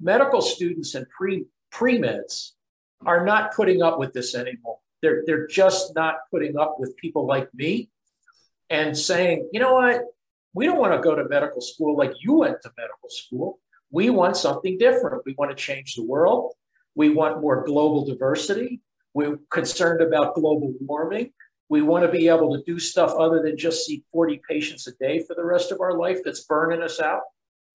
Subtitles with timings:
[0.00, 2.50] medical students and pre pre-meds
[3.06, 4.78] are not putting up with this anymore.
[5.02, 7.90] They're, they're just not putting up with people like me
[8.68, 10.02] and saying, you know what,
[10.52, 13.58] we don't want to go to medical school like you went to medical school.
[13.90, 15.22] We want something different.
[15.24, 16.52] We want to change the world.
[16.94, 18.80] We want more global diversity.
[19.14, 21.32] We're concerned about global warming.
[21.68, 24.92] We want to be able to do stuff other than just see 40 patients a
[24.92, 27.22] day for the rest of our life that's burning us out.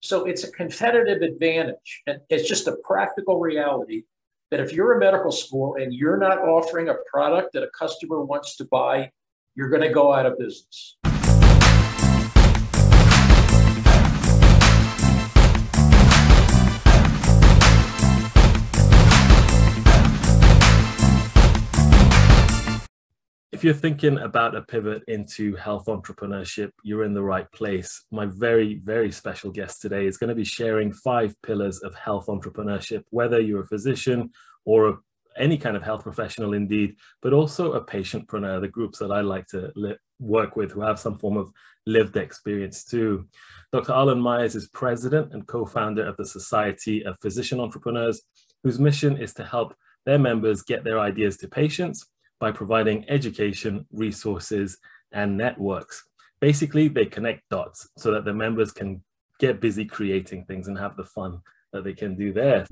[0.00, 2.02] So it's a competitive advantage.
[2.06, 4.04] And it's just a practical reality
[4.50, 8.24] that if you're a medical school and you're not offering a product that a customer
[8.24, 9.10] wants to buy,
[9.54, 10.96] you're going to go out of business.
[23.56, 28.04] If you're thinking about a pivot into health entrepreneurship, you're in the right place.
[28.10, 32.26] My very, very special guest today is going to be sharing five pillars of health
[32.26, 34.28] entrepreneurship, whether you're a physician
[34.66, 34.98] or a,
[35.38, 39.46] any kind of health professional indeed, but also a patientpreneur, the groups that I like
[39.46, 41.50] to li- work with who have some form of
[41.86, 43.26] lived experience too.
[43.72, 43.94] Dr.
[43.94, 48.20] Arlen Meyers is president and co-founder of the Society of Physician Entrepreneurs,
[48.62, 52.06] whose mission is to help their members get their ideas to patients
[52.38, 54.78] by providing education, resources,
[55.12, 56.04] and networks.
[56.40, 59.02] Basically, they connect dots so that the members can
[59.38, 61.40] get busy creating things and have the fun
[61.72, 62.66] that they can do there.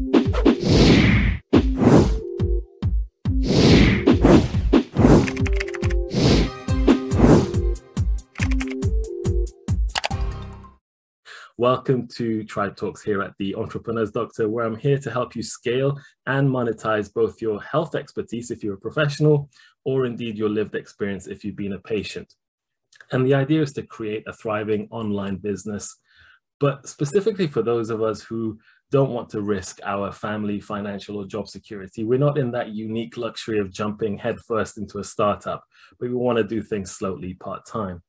[11.65, 15.43] Welcome to Tribe Talks here at the Entrepreneurs Doctor, where I'm here to help you
[15.43, 19.49] scale and monetize both your health expertise if you're a professional,
[19.87, 22.35] or indeed your lived experience if you've been a patient.
[23.13, 25.97] And the idea is to create a thriving online business,
[26.61, 28.59] but specifically for those of us who
[28.91, 32.05] don't want to risk our family, financial, or job security.
[32.05, 35.65] We're not in that unique luxury of jumping headfirst into a startup,
[35.99, 38.03] but we want to do things slowly part time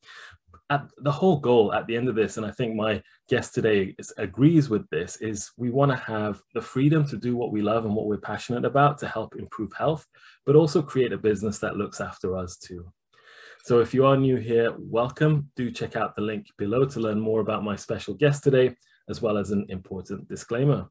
[0.70, 3.94] at the whole goal at the end of this, and I think my guest today
[4.00, 7.62] is, agrees with this, is we want to have the freedom to do what we
[7.62, 10.06] love and what we're passionate about to help improve health,
[10.46, 12.92] but also create a business that looks after us too.
[13.64, 15.52] So if you are new here, welcome.
[15.56, 18.76] Do check out the link below to learn more about my special guest today,
[19.08, 20.88] as well as an important disclaimer.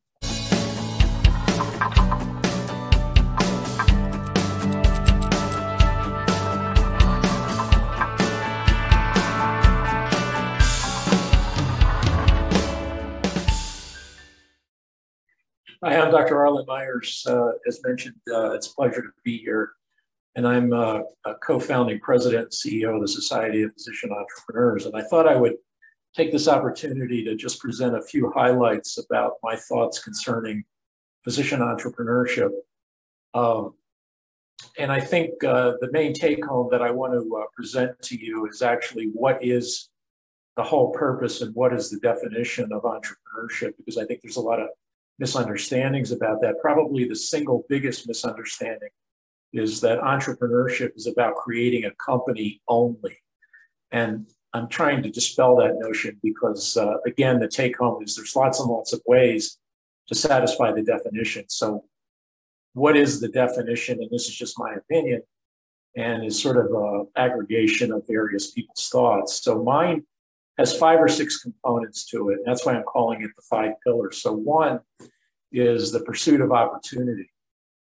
[15.84, 16.38] Hi, I'm Dr.
[16.38, 17.26] Arlen Meyers.
[17.28, 19.72] Uh, as mentioned, uh, it's a pleasure to be here.
[20.34, 24.86] And I'm uh, a co-founding president and CEO of the Society of Physician Entrepreneurs.
[24.86, 25.56] And I thought I would
[26.16, 30.64] take this opportunity to just present a few highlights about my thoughts concerning
[31.22, 32.48] physician entrepreneurship.
[33.34, 33.74] Um,
[34.78, 38.18] and I think uh, the main take home that I want to uh, present to
[38.18, 39.90] you is actually what is
[40.56, 44.40] the whole purpose and what is the definition of entrepreneurship, because I think there's a
[44.40, 44.68] lot of
[45.18, 46.60] misunderstandings about that.
[46.60, 48.90] Probably the single biggest misunderstanding
[49.52, 53.16] is that entrepreneurship is about creating a company only.
[53.92, 58.34] And I'm trying to dispel that notion because, uh, again, the take home is there's
[58.34, 59.58] lots and lots of ways
[60.08, 61.44] to satisfy the definition.
[61.48, 61.84] So,
[62.72, 64.00] what is the definition?
[64.00, 65.22] And this is just my opinion
[65.96, 69.42] and is sort of an aggregation of various people's thoughts.
[69.42, 70.04] So, mine
[70.58, 72.38] has five or six components to it.
[72.44, 74.22] That's why I'm calling it the five pillars.
[74.22, 74.80] So, one
[75.52, 77.30] is the pursuit of opportunity.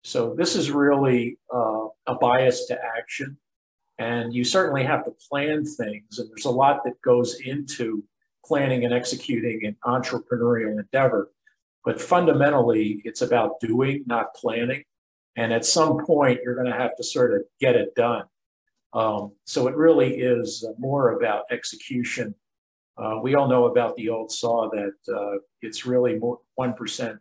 [0.03, 3.37] So, this is really uh, a bias to action.
[3.97, 6.19] And you certainly have to plan things.
[6.19, 8.03] And there's a lot that goes into
[8.45, 11.31] planning and executing an entrepreneurial endeavor.
[11.83, 14.83] But fundamentally, it's about doing, not planning.
[15.35, 18.23] And at some point, you're going to have to sort of get it done.
[18.93, 22.33] Um, so it really is more about execution
[22.99, 27.17] uh, we all know about the old saw that uh, it's really more 1%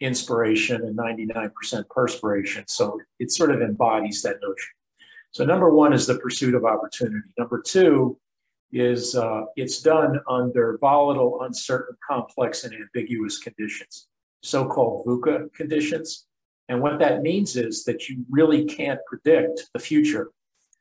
[0.00, 2.64] inspiration and 99% perspiration.
[2.66, 4.70] So it sort of embodies that notion.
[5.30, 7.28] So number one is the pursuit of opportunity.
[7.38, 8.18] Number two
[8.72, 14.08] is uh, it's done under volatile, uncertain, complex, and ambiguous conditions,
[14.42, 16.26] so-called VUCA conditions.
[16.68, 20.30] And what that means is that you really can't predict the future.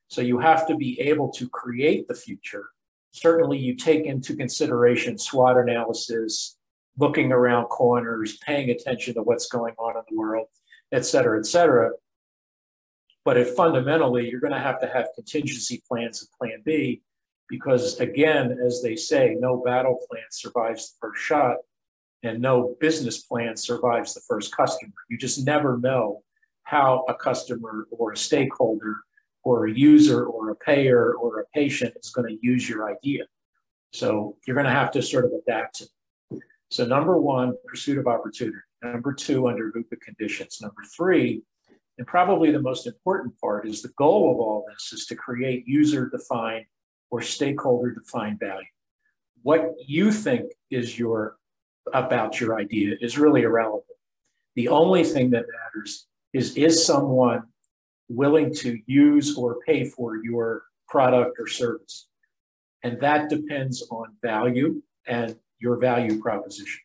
[0.08, 2.70] So you have to be able to create the future
[3.12, 6.58] certainly you take into consideration SWOT analysis,
[6.98, 10.48] looking around corners, paying attention to what's going on in the world,
[10.92, 11.92] et cetera, et cetera.
[13.24, 17.02] But if fundamentally, you're going to have to have contingency plans and plan B,
[17.50, 21.58] because again, as they say, no battle plan survives the first shot.
[22.24, 24.94] and no business plan survives the first customer.
[25.10, 26.24] You just never know
[26.64, 28.98] how a customer or a stakeholder
[29.44, 33.24] or a user or a payer or a patient is going to use your idea.
[33.94, 35.84] So you're going to have to sort of adapt to
[36.32, 36.42] it.
[36.70, 38.58] So number one, pursuit of opportunity.
[38.82, 40.60] Number two, under VUCA conditions.
[40.62, 41.44] Number three,
[41.98, 45.68] and probably the most important part is the goal of all this is to create
[45.68, 46.66] user-defined
[47.10, 48.66] or stakeholder-defined value.
[49.44, 51.36] What you think is your
[51.94, 53.86] about your idea is really irrelevant.
[54.56, 57.44] The only thing that matters is is someone
[58.16, 62.08] willing to use or pay for your product or service?
[62.84, 66.82] And that depends on value and your value proposition.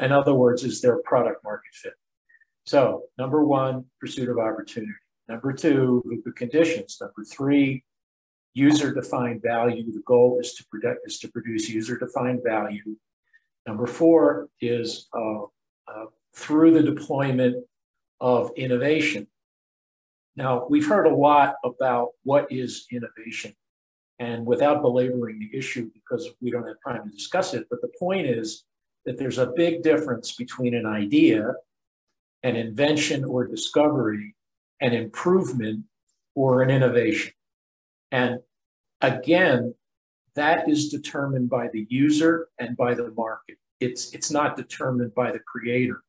[0.00, 1.94] In other words, is there product market fit?
[2.64, 4.92] So, number one, pursuit of opportunity.
[5.28, 6.98] Number two, the conditions.
[7.00, 7.84] Number three,
[8.54, 9.92] user defined value.
[9.92, 12.96] The goal is to, produce, is to produce user defined value.
[13.66, 15.42] Number four is uh,
[15.88, 17.64] uh, through the deployment
[18.20, 19.26] of innovation.
[20.36, 23.54] Now, we've heard a lot about what is innovation.
[24.18, 27.90] And without belaboring the issue, because we don't have time to discuss it, but the
[27.98, 28.64] point is
[29.04, 31.54] that there's a big difference between an idea,
[32.42, 34.34] an invention or discovery,
[34.80, 35.84] an improvement,
[36.34, 37.32] or an innovation.
[38.10, 38.40] And
[39.00, 39.74] again,
[40.34, 43.58] that is determined by the user and by the market.
[43.80, 46.02] It's, it's not determined by the creator.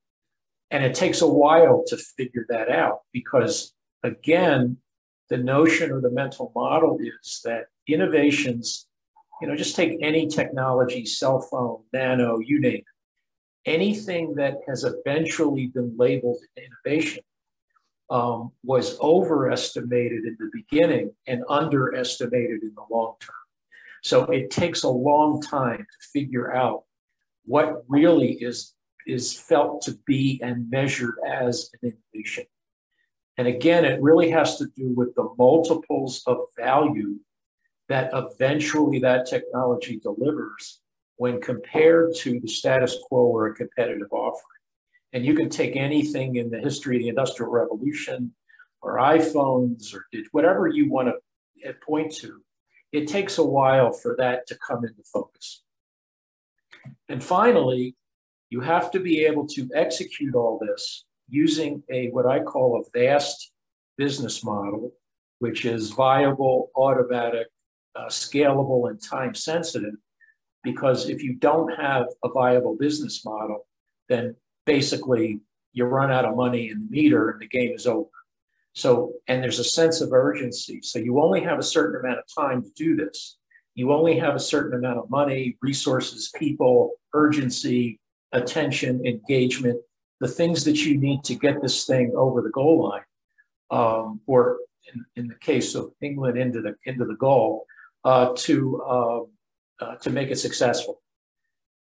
[0.71, 3.73] And it takes a while to figure that out because,
[4.03, 4.77] again,
[5.29, 8.87] the notion or the mental model is that innovations,
[9.41, 14.83] you know, just take any technology, cell phone, nano, you name it, anything that has
[14.83, 17.23] eventually been labeled innovation
[18.09, 23.35] um, was overestimated in the beginning and underestimated in the long term.
[24.03, 26.83] So it takes a long time to figure out
[27.45, 28.73] what really is,
[29.07, 32.45] is felt to be and measured as an innovation.
[33.37, 37.19] And again, it really has to do with the multiples of value
[37.89, 40.81] that eventually that technology delivers
[41.17, 44.43] when compared to the status quo or a competitive offering.
[45.13, 48.33] And you can take anything in the history of the Industrial Revolution
[48.81, 52.41] or iPhones or whatever you want to eh, point to.
[52.91, 55.63] It takes a while for that to come into focus.
[57.09, 57.95] And finally,
[58.49, 62.97] you have to be able to execute all this using a what I call a
[62.97, 63.51] vast
[63.97, 64.91] business model,
[65.39, 67.47] which is viable, automatic,
[67.95, 69.95] uh, scalable, and time sensitive.
[70.63, 73.67] Because if you don't have a viable business model,
[74.09, 74.35] then
[74.65, 75.41] basically
[75.73, 78.09] you run out of money in the meter and the game is over.
[78.73, 80.79] So, and there's a sense of urgency.
[80.81, 83.37] So you only have a certain amount of time to do this.
[83.75, 87.99] You only have a certain amount of money, resources, people, urgency,
[88.31, 89.79] attention, engagement,
[90.23, 93.01] the things that you need to get this thing over the goal line,
[93.71, 94.59] um, or
[94.93, 97.65] in, in, the case of England into the into the goal,
[98.05, 99.19] uh, to uh,
[99.83, 101.01] uh, to make it successful.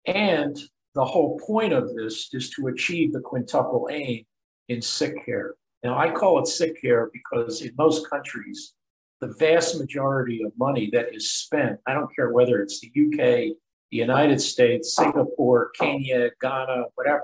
[0.06, 0.58] And
[0.96, 4.24] the whole point of this is to achieve the quintuple aim
[4.68, 5.54] in sick care.
[5.84, 8.74] Now, I call it sick care because in most countries,
[9.20, 13.54] the vast majority of money that is spent, I don't care whether it's the UK,
[13.92, 17.22] the United States, Singapore, Kenya, Ghana, whatever,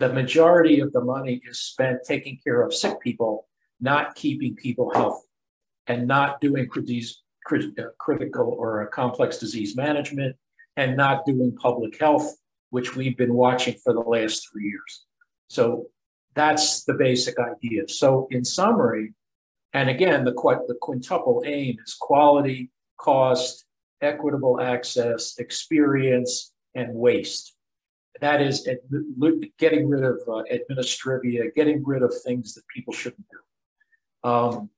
[0.00, 3.46] the majority of the money is spent taking care of sick people,
[3.80, 5.28] not keeping people healthy,
[5.86, 10.34] and not doing uh, critical or complex disease management,
[10.76, 12.34] and not doing public health,
[12.70, 15.04] which we've been watching for the last three years.
[15.48, 15.86] So
[16.34, 17.86] that's the basic idea.
[17.88, 19.12] So, in summary,
[19.74, 23.66] and again, the, the quintuple aim is quality, cost,
[24.00, 27.54] equitable access, experience, and waste
[28.20, 28.68] that is
[29.58, 34.28] getting rid of uh, administrivia, getting rid of things that people shouldn't do.
[34.28, 34.70] Um,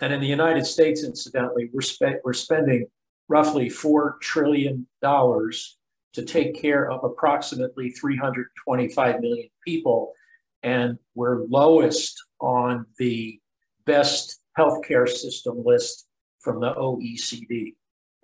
[0.00, 2.86] and in the United States, incidentally, we're, spe- we're spending
[3.28, 10.12] roughly $4 trillion to take care of approximately 325 million people.
[10.62, 13.38] And we're lowest on the
[13.84, 16.06] best healthcare system list
[16.40, 17.74] from the OECD.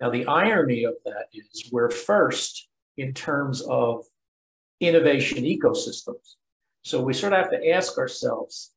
[0.01, 2.67] Now, the irony of that is we're first
[2.97, 4.03] in terms of
[4.79, 6.35] innovation ecosystems.
[6.83, 8.71] So we sort of have to ask ourselves,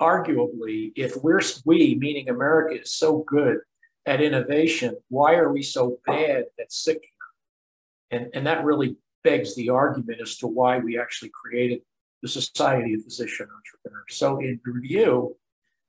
[0.00, 3.58] arguably, if we're we, meaning America, is so good
[4.04, 8.20] at innovation, why are we so bad at sick care?
[8.20, 11.80] And, and that really begs the argument as to why we actually created
[12.22, 14.16] the Society of Physician Entrepreneurs.
[14.16, 15.36] So in review,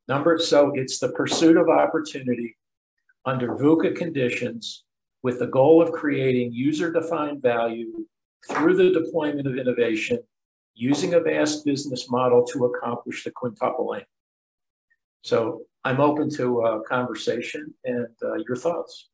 [0.07, 2.57] number so it's the pursuit of opportunity
[3.25, 4.83] under VUCA conditions
[5.23, 8.05] with the goal of creating user-defined value
[8.49, 10.19] through the deployment of innovation
[10.75, 14.03] using a vast business model to accomplish the quintuple aim.
[15.23, 19.09] So I'm open to a conversation and uh, your thoughts.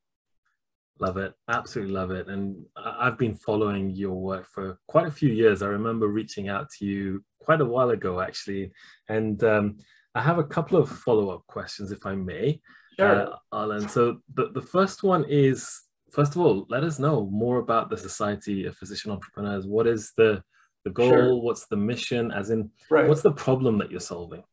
[0.99, 1.33] Love it.
[1.49, 2.27] Absolutely love it.
[2.27, 5.61] And I've been following your work for quite a few years.
[5.61, 8.71] I remember reaching out to you quite a while ago, actually.
[9.09, 9.77] And um,
[10.13, 12.61] I have a couple of follow up questions, if I may.
[12.99, 13.33] Sure.
[13.33, 13.89] Uh, Alan.
[13.89, 15.81] So the, the first one is
[16.13, 19.65] first of all, let us know more about the Society of Physician Entrepreneurs.
[19.65, 20.43] What is the,
[20.85, 21.09] the goal?
[21.09, 21.35] Sure.
[21.41, 22.31] What's the mission?
[22.31, 23.07] As in, right.
[23.09, 24.43] what's the problem that you're solving?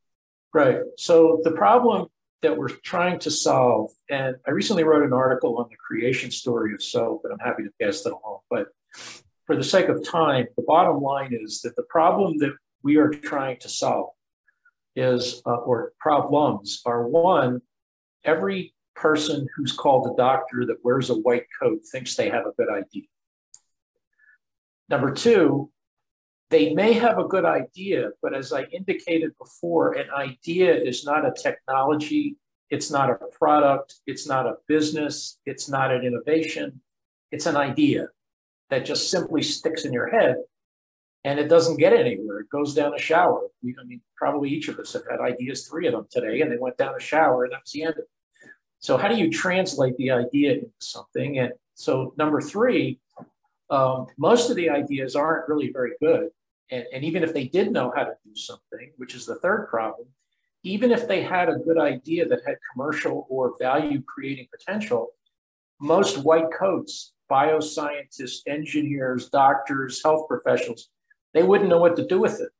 [0.54, 0.78] Right.
[0.96, 2.08] So the problem
[2.42, 6.72] that we're trying to solve, and I recently wrote an article on the creation story
[6.72, 8.38] of SoPE, and I'm happy to pass that along.
[8.48, 8.68] But
[9.46, 13.10] for the sake of time, the bottom line is that the problem that we are
[13.10, 14.14] trying to solve
[14.96, 17.60] is, uh, or problems are one,
[18.24, 22.52] every person who's called a doctor that wears a white coat thinks they have a
[22.56, 23.04] good idea.
[24.88, 25.70] Number two,
[26.50, 31.24] they may have a good idea, but as I indicated before, an idea is not
[31.24, 32.36] a technology,
[32.68, 36.80] it's not a product, it's not a business, it's not an innovation,
[37.30, 38.08] it's an idea
[38.70, 40.36] that just simply sticks in your head
[41.24, 42.40] and it doesn't get anywhere.
[42.40, 43.42] It goes down a shower.
[43.62, 46.50] We, I mean, probably each of us have had ideas, three of them today, and
[46.50, 48.08] they went down a shower, and that was the end of it.
[48.80, 51.38] So, how do you translate the idea into something?
[51.38, 52.98] And so, number three,
[53.70, 56.30] um, most of the ideas aren't really very good.
[56.70, 59.68] And, and even if they did know how to do something, which is the third
[59.68, 60.08] problem,
[60.62, 65.08] even if they had a good idea that had commercial or value creating potential,
[65.80, 70.90] most white coats, bioscientists, engineers, doctors, health professionals,
[71.32, 72.50] they wouldn't know what to do with it.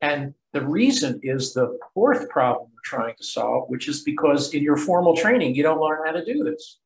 [0.00, 4.62] And the reason is the fourth problem we're trying to solve, which is because in
[4.62, 6.78] your formal training, you don't learn how to do this.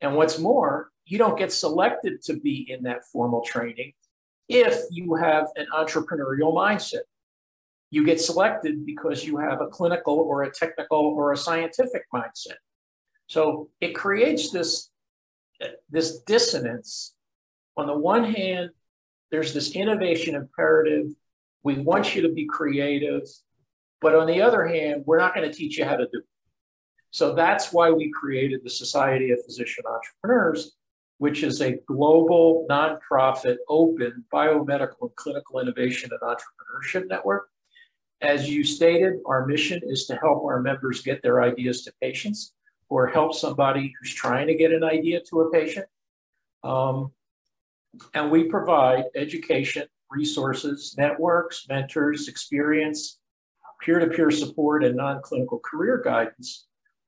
[0.00, 3.92] And what's more, you don't get selected to be in that formal training
[4.48, 7.02] if you have an entrepreneurial mindset.
[7.90, 12.56] You get selected because you have a clinical or a technical or a scientific mindset.
[13.28, 14.90] So it creates this,
[15.90, 17.14] this dissonance.
[17.76, 18.70] On the one hand,
[19.30, 21.06] there's this innovation imperative.
[21.62, 23.22] We want you to be creative.
[24.00, 26.24] But on the other hand, we're not going to teach you how to do it.
[27.10, 30.76] So that's why we created the Society of Physician Entrepreneurs
[31.18, 37.48] which is a global nonprofit open biomedical and clinical innovation and entrepreneurship network.
[38.20, 42.52] As you stated, our mission is to help our members get their ideas to patients
[42.88, 45.86] or help somebody who's trying to get an idea to a patient.
[46.62, 47.12] Um,
[48.14, 53.18] and we provide education, resources, networks, mentors, experience,
[53.80, 56.66] peer-to-peer support, and non-clinical career guidance.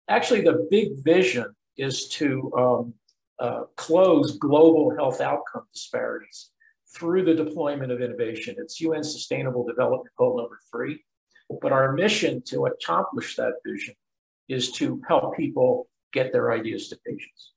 [0.08, 2.94] Actually, the big vision is to um,
[3.40, 6.50] uh, close global health outcome disparities
[6.94, 8.56] through the deployment of innovation.
[8.58, 11.04] It's UN Sustainable Development Goal number three.
[11.62, 13.94] But our mission to accomplish that vision
[14.48, 17.52] is to help people get their ideas to patients.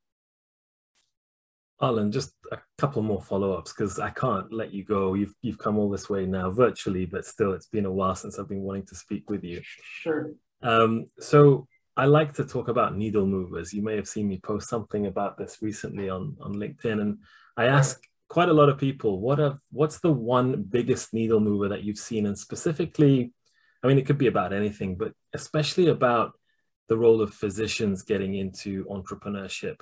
[1.82, 5.16] Alan, just a couple more follow-ups because I can't let you go.
[5.16, 8.38] You've you've come all this way now virtually, but still, it's been a while since
[8.38, 9.62] I've been wanting to speak with you.
[9.64, 10.32] Sure.
[10.62, 13.74] Um, so I like to talk about needle movers.
[13.74, 17.02] You may have seen me post something about this recently on, on LinkedIn.
[17.02, 17.18] And
[17.58, 21.68] I ask quite a lot of people, what have, what's the one biggest needle mover
[21.70, 22.26] that you've seen?
[22.26, 23.34] And specifically,
[23.84, 26.34] I mean, it could be about anything, but especially about
[26.88, 29.78] the role of physicians getting into entrepreneurship.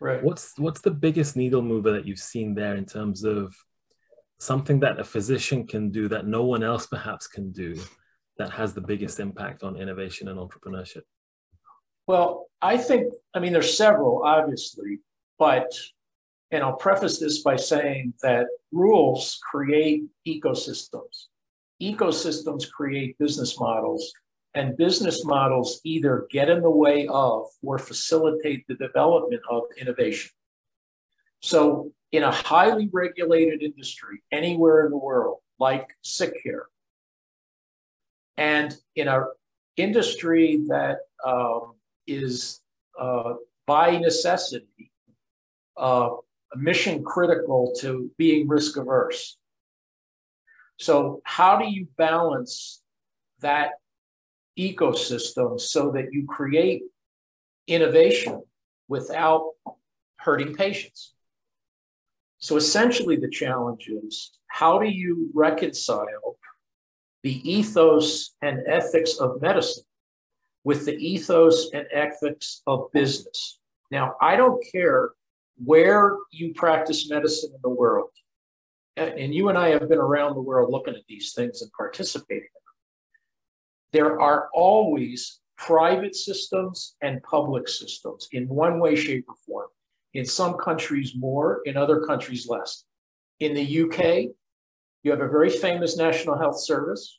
[0.00, 0.22] Right.
[0.22, 3.54] What's what's the biggest needle mover that you've seen there in terms of
[4.38, 7.78] something that a physician can do that no one else perhaps can do
[8.38, 11.02] that has the biggest impact on innovation and entrepreneurship?
[12.06, 15.00] Well, I think, I mean, there's several, obviously,
[15.38, 15.70] but,
[16.50, 21.26] and I'll preface this by saying that rules create ecosystems.
[21.82, 24.12] Ecosystems create business models,
[24.54, 30.30] and business models either get in the way of or facilitate the development of innovation.
[31.40, 36.66] So, in a highly regulated industry anywhere in the world, like sick care,
[38.36, 39.24] and in an
[39.76, 41.74] industry that um,
[42.06, 42.60] is
[42.98, 43.34] uh,
[43.66, 44.90] by necessity
[45.76, 46.10] uh,
[46.56, 49.38] mission critical to being risk averse.
[50.78, 52.82] So, how do you balance
[53.40, 53.72] that
[54.58, 56.82] ecosystem so that you create
[57.66, 58.42] innovation
[58.88, 59.50] without
[60.16, 61.14] hurting patients?
[62.38, 66.36] So, essentially, the challenge is how do you reconcile
[67.22, 69.84] the ethos and ethics of medicine
[70.64, 73.58] with the ethos and ethics of business.
[73.90, 75.10] Now, I don't care
[75.62, 78.10] where you practice medicine in the world.
[78.96, 82.48] and you and I have been around the world looking at these things and participating.
[83.92, 89.68] There are always private systems and public systems in one way, shape, or form.
[90.14, 92.84] In some countries more, in other countries less.
[93.40, 94.30] In the UK,
[95.02, 97.18] you have a very famous National Health Service,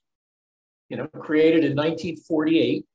[0.89, 2.85] you know, created in 1948.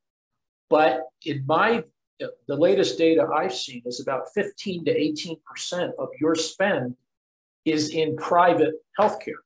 [0.69, 1.83] But in my
[2.19, 6.95] the latest data I've seen is about 15 to 18 percent of your spend
[7.65, 9.41] is in private healthcare.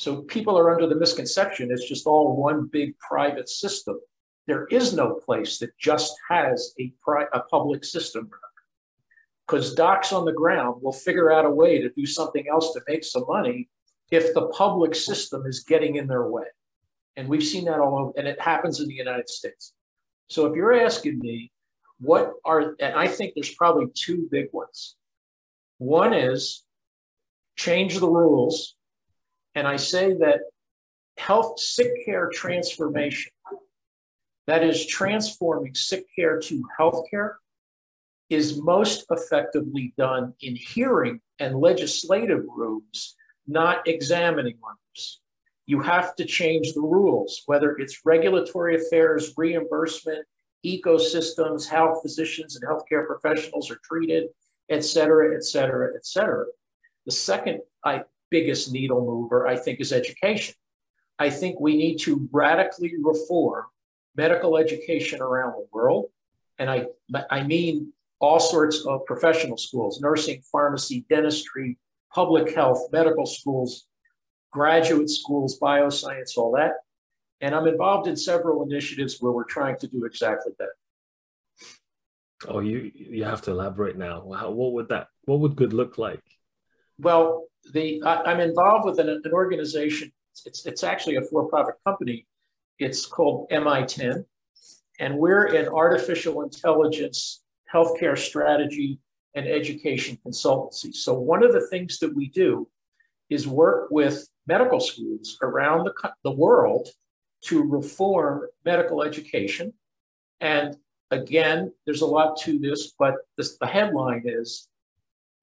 [0.00, 4.00] So people are under the misconception it's just all one big private system.
[4.46, 8.30] There is no place that just has a, pri- a public system
[9.46, 12.80] because docs on the ground will figure out a way to do something else to
[12.88, 13.68] make some money
[14.10, 16.46] if the public system is getting in their way.
[17.16, 19.74] And we've seen that all over, and it happens in the United States.
[20.28, 21.52] So if you're asking me,
[21.98, 24.96] what are, and I think there's probably two big ones.
[25.76, 26.64] One is
[27.56, 28.76] change the rules.
[29.54, 30.40] And I say that
[31.16, 33.32] health sick care transformation,
[34.46, 37.34] that is transforming sick care to healthcare,
[38.30, 43.16] is most effectively done in hearing and legislative rooms,
[43.46, 45.20] not examining rooms.
[45.66, 50.24] You have to change the rules, whether it's regulatory affairs, reimbursement,
[50.64, 54.28] ecosystems, how physicians and healthcare professionals are treated,
[54.68, 56.44] et cetera, et cetera, et cetera.
[57.06, 60.54] The second I, biggest needle mover, I think, is education.
[61.18, 63.64] I think we need to radically reform
[64.16, 66.06] medical education around the world.
[66.58, 66.86] And I,
[67.30, 71.78] I mean all sorts of professional schools, nursing, pharmacy, dentistry,
[72.14, 73.86] public health, medical schools,
[74.50, 76.74] graduate schools, bioscience, all that.
[77.40, 80.68] And I'm involved in several initiatives where we're trying to do exactly that.
[82.48, 84.30] Oh, you you have to elaborate now.
[84.32, 86.22] How, what would that what would good look like?
[86.98, 90.12] Well, the I, am involved with an, an organization.
[90.46, 92.26] It's it's actually a for-profit company.
[92.78, 94.24] It's called MI10,
[94.98, 98.98] and we're an artificial intelligence healthcare strategy
[99.34, 100.94] and education consultancy.
[100.94, 102.68] So one of the things that we do
[103.28, 106.88] is work with medical schools around the, the world
[107.42, 109.72] to reform medical education.
[110.40, 110.76] And
[111.10, 114.68] again, there's a lot to this, but this, the headline is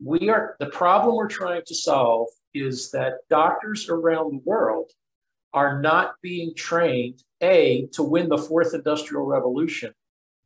[0.04, 4.92] we are the problem we're trying to solve is that doctors around the world
[5.54, 9.94] are not being trained a to win the fourth industrial revolution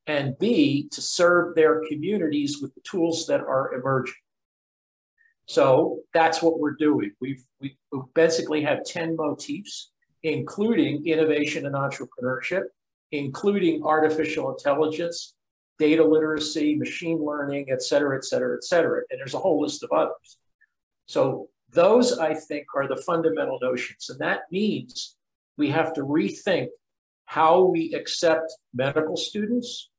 [0.08, 4.14] and b to serve their communities with the tools that are emerging.
[5.48, 7.12] So that's what we're doing.
[7.20, 7.76] We've we
[8.16, 9.92] basically have 10 motifs
[10.24, 12.64] including innovation and entrepreneurship
[13.12, 15.36] including artificial intelligence
[15.88, 19.00] data literacy, machine learning, et cetera, et cetera, et cetera.
[19.10, 20.28] And there's a whole list of others.
[21.16, 21.22] So
[21.82, 24.04] those, I think, are the fundamental notions.
[24.12, 25.16] And that means
[25.62, 26.68] we have to rethink
[27.26, 28.48] how we accept
[28.84, 29.90] medical students.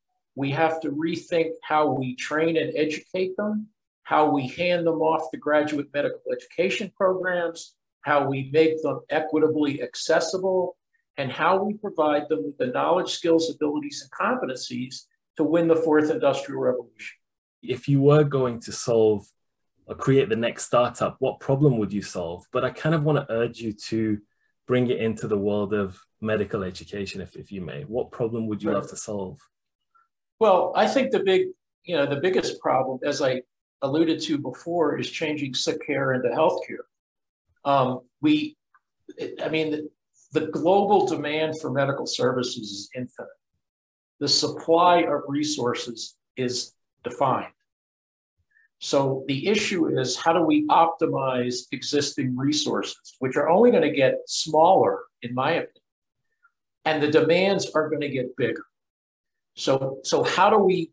[0.42, 3.54] We have to rethink how we train and educate them,
[4.12, 9.82] how we hand them off to graduate medical education programs, how we make them equitably
[9.82, 10.76] accessible,
[11.16, 14.94] and how we provide them with the knowledge, skills, abilities, and competencies
[15.36, 17.16] to win the fourth industrial revolution.
[17.62, 19.26] If you were going to solve
[19.86, 22.44] or create the next startup, what problem would you solve?
[22.52, 24.18] But I kind of want to urge you to
[24.66, 27.82] bring it into the world of medical education, if, if you may.
[27.82, 28.76] What problem would you right.
[28.76, 29.38] love to solve?
[30.38, 31.48] Well, I think the big,
[31.84, 33.42] you know, the biggest problem, as I
[33.82, 36.86] alluded to before, is changing sick care into healthcare.
[37.64, 38.56] Um, we,
[39.42, 39.90] I mean, the,
[40.32, 43.28] the global demand for medical services is infinite
[44.22, 47.52] the supply of resources is defined.
[48.78, 53.90] So the issue is how do we optimize existing resources, which are only going to
[53.90, 55.88] get smaller, in my opinion,
[56.84, 58.64] and the demands are going to get bigger.
[59.56, 60.92] So, so how do we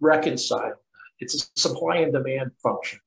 [0.00, 0.76] reconcile that?
[1.18, 3.00] It's a supply and demand function.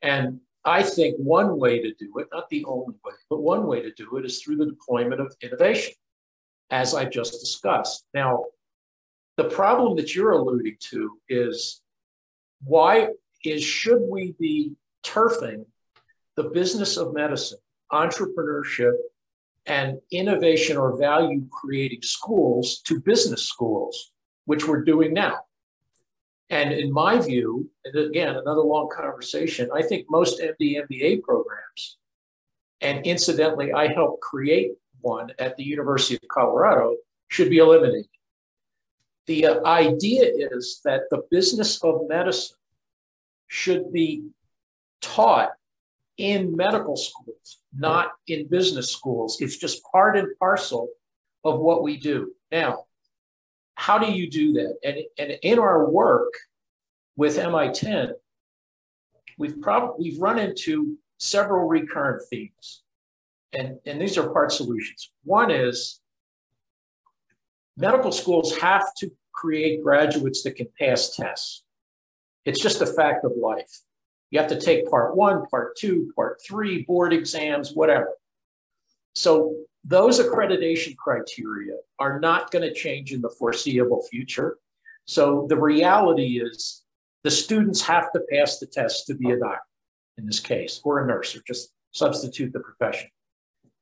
[0.00, 3.82] And I think one way to do it, not the only way, but one way
[3.82, 5.94] to do it is through the deployment of innovation,
[6.70, 8.04] as I just discussed.
[8.14, 8.44] Now,
[9.38, 11.80] the problem that you're alluding to is
[12.64, 13.10] why
[13.44, 14.72] is should we be
[15.04, 15.64] turfing
[16.34, 17.60] the business of medicine,
[17.92, 18.94] entrepreneurship,
[19.66, 24.10] and innovation or value creating schools to business schools,
[24.46, 25.38] which we're doing now.
[26.50, 31.98] And in my view, and again, another long conversation, I think most MD MBA programs,
[32.80, 36.96] and incidentally, I helped create one at the University of Colorado,
[37.28, 38.08] should be eliminated.
[39.28, 42.56] The idea is that the business of medicine
[43.46, 44.24] should be
[45.02, 45.50] taught
[46.16, 49.42] in medical schools, not in business schools.
[49.42, 50.88] It's just part and parcel
[51.44, 52.32] of what we do.
[52.50, 52.86] Now,
[53.74, 54.78] how do you do that?
[54.82, 56.32] And, and in our work
[57.16, 58.12] with MI10,
[59.36, 62.82] we've probably we've run into several recurrent themes.
[63.52, 65.10] And, and these are part solutions.
[65.24, 66.00] One is
[67.76, 71.62] medical schools have to create graduates that can pass tests.
[72.44, 73.70] It's just a fact of life.
[74.30, 78.10] You have to take part one, part two, part three, board exams, whatever.
[79.14, 84.58] So those accreditation criteria are not going to change in the foreseeable future.
[85.06, 86.84] So the reality is
[87.24, 89.62] the students have to pass the test to be a doctor
[90.18, 93.08] in this case, or a nurse, or just substitute the profession.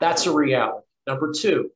[0.00, 0.84] That's a reality.
[1.06, 1.70] Number two,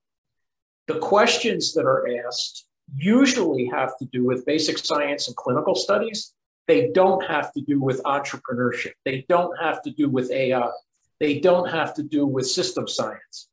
[0.87, 2.67] the questions that are asked
[2.97, 6.35] usually have to do with basic science and clinical studies.
[6.67, 8.93] They don't have to do with entrepreneurship.
[9.05, 10.71] They don't have to do with AI.
[11.19, 13.49] They don't have to do with system science.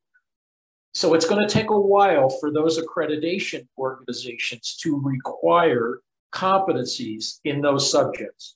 [0.94, 6.00] So it's going to take a while for those accreditation organizations to require
[6.34, 8.56] competencies in those subjects.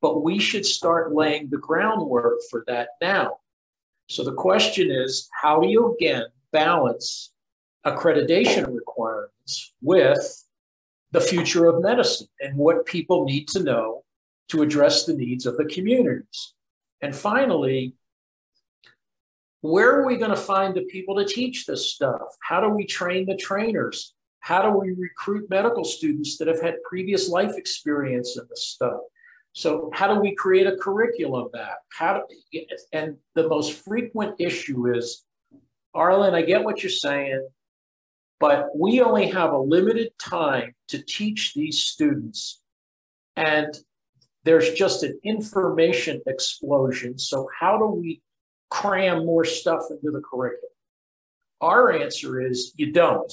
[0.00, 3.38] But we should start laying the groundwork for that now.
[4.08, 7.32] So the question is how do you again balance
[7.86, 9.31] accreditation requirements
[9.80, 10.44] with
[11.10, 14.04] the future of medicine and what people need to know
[14.48, 16.54] to address the needs of the communities?
[17.00, 17.94] And finally,
[19.60, 22.22] where are we going to find the people to teach this stuff?
[22.42, 24.14] How do we train the trainers?
[24.40, 29.00] How do we recruit medical students that have had previous life experience in this stuff?
[29.52, 31.76] So how do we create a curriculum back?
[31.96, 32.60] How do,
[32.92, 35.24] and the most frequent issue is,
[35.94, 37.46] Arlen, I get what you're saying,
[38.42, 42.60] but we only have a limited time to teach these students.
[43.36, 43.72] And
[44.42, 47.18] there's just an information explosion.
[47.20, 48.20] So how do we
[48.68, 50.72] cram more stuff into the curriculum?
[51.60, 53.32] Our answer is you don't.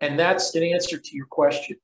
[0.00, 1.76] And that's an answer to your question.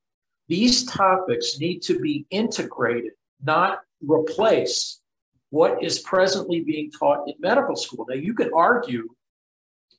[0.47, 3.11] These topics need to be integrated,
[3.43, 4.99] not replace
[5.51, 8.07] what is presently being taught in medical school.
[8.09, 9.09] Now, you can argue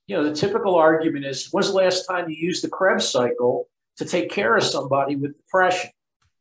[0.07, 3.69] you know, the typical argument is, when's the last time you used the Krebs cycle
[3.99, 5.90] to take care of somebody with depression?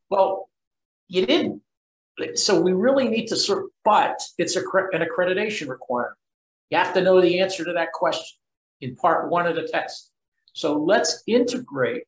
[0.09, 0.49] Well,
[1.07, 1.61] you didn't.
[2.35, 4.61] So we really need to sort but it's a,
[4.93, 6.17] an accreditation requirement.
[6.69, 8.37] You have to know the answer to that question
[8.81, 10.11] in part one of the test.
[10.53, 12.03] So let's integrate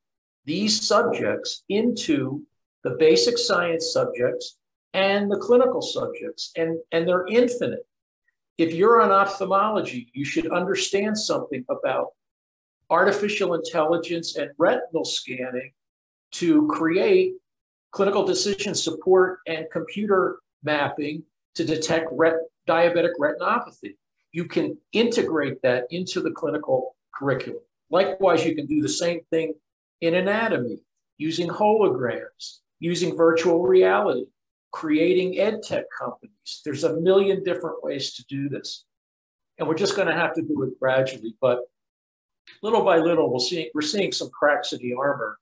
[0.46, 2.44] these subjects into
[2.84, 4.58] the basic science subjects
[4.94, 7.86] and the clinical subjects, and, and they're infinite
[8.58, 12.10] if you're on ophthalmology, you should understand something about
[12.90, 15.72] artificial intelligence and retinal scanning
[16.32, 17.34] to create
[17.92, 21.24] clinical decision support and computer mapping
[21.56, 22.36] to detect ret-
[22.68, 23.96] diabetic retinopathy.
[24.32, 27.62] You can integrate that into the clinical curriculum.
[27.90, 29.54] Likewise, you can do the same thing
[30.02, 30.80] in anatomy
[31.18, 34.26] using holograms, using virtual reality
[34.72, 36.62] creating ed tech companies.
[36.64, 38.86] There's a million different ways to do this.
[39.58, 41.36] And we're just going to have to do it gradually.
[41.42, 41.62] But
[42.62, 45.38] little by little, we'll see, we're seeing some cracks in the armor.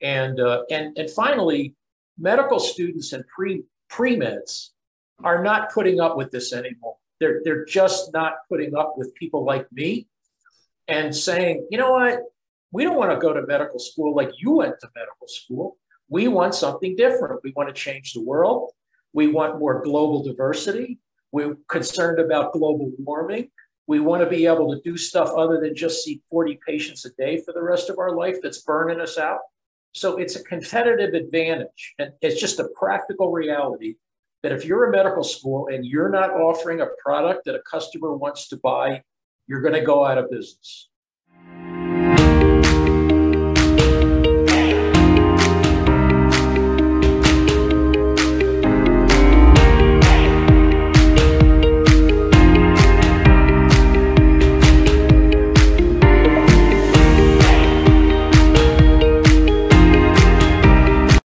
[0.00, 1.74] And, uh, and, and finally,
[2.18, 4.68] medical students and pre, pre-meds
[5.22, 6.96] are not putting up with this anymore.
[7.20, 10.06] They're, they're just not putting up with people like me
[10.86, 12.20] and saying, you know what,
[12.70, 15.76] we don't want to go to medical school like you went to medical school.
[16.08, 17.40] We want something different.
[17.42, 18.72] We want to change the world.
[19.12, 20.98] We want more global diversity.
[21.32, 23.50] We're concerned about global warming.
[23.86, 27.10] We want to be able to do stuff other than just see 40 patients a
[27.10, 29.40] day for the rest of our life that's burning us out.
[29.92, 31.94] So it's a competitive advantage.
[31.98, 33.96] And it's just a practical reality
[34.42, 38.14] that if you're a medical school and you're not offering a product that a customer
[38.14, 39.02] wants to buy,
[39.46, 40.90] you're going to go out of business.